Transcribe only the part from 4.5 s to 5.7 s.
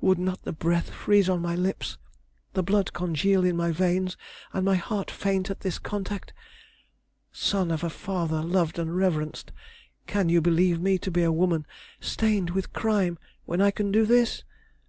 and my heart faint at